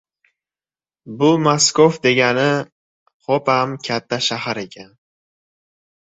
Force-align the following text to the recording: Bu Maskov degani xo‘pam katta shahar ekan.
Bu 1.19 1.27
Maskov 1.47 1.99
degani 2.07 2.47
xo‘pam 3.27 3.77
katta 3.91 4.21
shahar 4.31 4.63
ekan. 4.65 4.91